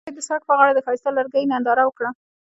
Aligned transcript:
هغوی 0.05 0.15
د 0.17 0.19
سړک 0.27 0.41
پر 0.45 0.55
غاړه 0.59 0.73
د 0.75 0.79
ښایسته 0.85 1.09
لرګی 1.17 1.43
ننداره 1.51 1.83
وکړه. 1.85 2.09